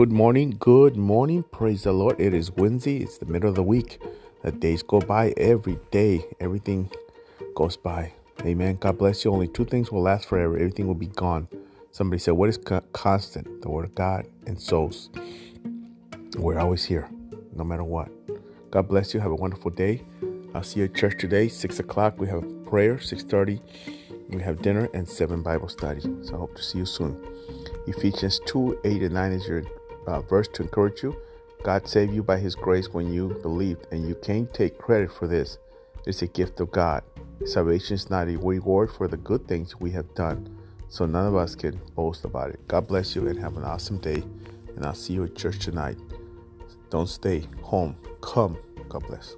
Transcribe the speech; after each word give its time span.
Good 0.00 0.12
morning, 0.12 0.56
good 0.58 0.96
morning. 0.96 1.42
Praise 1.42 1.82
the 1.82 1.92
Lord. 1.92 2.18
It 2.18 2.32
is 2.32 2.50
Wednesday, 2.52 3.02
it's 3.02 3.18
the 3.18 3.26
middle 3.26 3.50
of 3.50 3.54
the 3.54 3.62
week. 3.62 4.00
The 4.42 4.50
days 4.50 4.82
go 4.82 4.98
by 4.98 5.34
every 5.36 5.78
day, 5.90 6.24
everything 6.40 6.90
goes 7.54 7.76
by. 7.76 8.14
Amen. 8.40 8.78
God 8.80 8.96
bless 8.96 9.22
you. 9.26 9.30
Only 9.30 9.46
two 9.46 9.66
things 9.66 9.92
will 9.92 10.00
last 10.00 10.26
forever, 10.26 10.56
everything 10.56 10.86
will 10.86 10.94
be 10.94 11.08
gone. 11.08 11.48
Somebody 11.90 12.18
said, 12.18 12.30
What 12.30 12.48
is 12.48 12.58
constant? 12.94 13.60
The 13.60 13.68
Word 13.68 13.84
of 13.84 13.94
God 13.94 14.26
and 14.46 14.58
souls. 14.58 15.10
We're 16.38 16.58
always 16.58 16.82
here, 16.82 17.10
no 17.54 17.62
matter 17.62 17.84
what. 17.84 18.08
God 18.70 18.88
bless 18.88 19.12
you. 19.12 19.20
Have 19.20 19.32
a 19.32 19.36
wonderful 19.36 19.70
day. 19.70 20.02
I'll 20.54 20.62
see 20.62 20.80
you 20.80 20.86
at 20.86 20.94
church 20.94 21.20
today, 21.20 21.46
6 21.46 21.78
o'clock. 21.78 22.18
We 22.18 22.26
have 22.28 22.42
prayer, 22.64 22.94
6.30. 22.94 23.60
We 24.30 24.40
have 24.40 24.62
dinner 24.62 24.88
and 24.94 25.06
7 25.06 25.42
Bible 25.42 25.68
study. 25.68 26.00
So 26.22 26.36
I 26.36 26.38
hope 26.38 26.56
to 26.56 26.62
see 26.62 26.78
you 26.78 26.86
soon. 26.86 27.22
Ephesians 27.86 28.40
2, 28.46 28.80
8 28.82 29.02
and 29.02 29.12
9 29.12 29.32
is 29.32 29.46
your 29.46 29.62
uh, 30.06 30.20
verse 30.22 30.48
to 30.48 30.62
encourage 30.62 31.02
you. 31.02 31.16
God 31.62 31.86
saved 31.86 32.14
you 32.14 32.22
by 32.22 32.38
His 32.38 32.54
grace 32.54 32.88
when 32.88 33.12
you 33.12 33.38
believed, 33.42 33.86
and 33.90 34.08
you 34.08 34.14
can't 34.14 34.52
take 34.54 34.78
credit 34.78 35.12
for 35.12 35.26
this. 35.26 35.58
It's 36.06 36.22
a 36.22 36.26
gift 36.26 36.60
of 36.60 36.70
God. 36.70 37.02
Salvation 37.44 37.94
is 37.94 38.10
not 38.10 38.28
a 38.28 38.36
reward 38.36 38.90
for 38.90 39.08
the 39.08 39.16
good 39.18 39.46
things 39.46 39.78
we 39.78 39.90
have 39.90 40.14
done, 40.14 40.56
so 40.88 41.06
none 41.06 41.26
of 41.26 41.36
us 41.36 41.54
can 41.54 41.80
boast 41.94 42.24
about 42.24 42.50
it. 42.50 42.66
God 42.68 42.86
bless 42.86 43.14
you 43.14 43.28
and 43.28 43.38
have 43.38 43.56
an 43.56 43.64
awesome 43.64 43.98
day, 43.98 44.22
and 44.76 44.84
I'll 44.84 44.94
see 44.94 45.14
you 45.14 45.24
at 45.24 45.36
church 45.36 45.58
tonight. 45.58 45.98
Don't 46.88 47.08
stay 47.08 47.46
home. 47.62 47.96
Come. 48.20 48.58
God 48.88 49.06
bless. 49.06 49.36